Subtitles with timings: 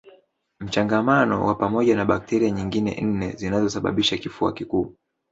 [0.59, 4.95] Mchangamano wa pamoja na bakteria nyingine nne zinazosababisha kifua kikuu